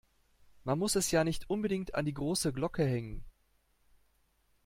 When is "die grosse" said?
2.05-2.51